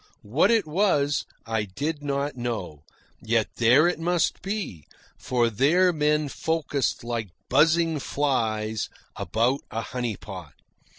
[0.23, 2.81] What it was, I did not know;
[3.21, 4.87] yet there it must be,
[5.19, 10.53] for there men focused like buzzing flies about a honey pot.